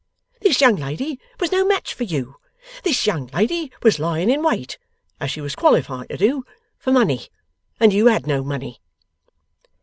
[0.41, 2.37] This young lady was no match for YOU.
[2.83, 4.79] This young lady was lying in wait
[5.19, 6.43] (as she was qualified to do)
[6.79, 7.27] for money,
[7.79, 8.81] and you had no money.